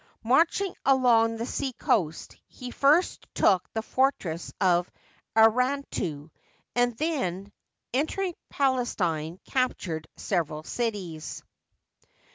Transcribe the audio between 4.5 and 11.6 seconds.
oiArantu, and then, enter ing Palestine, captured several cities.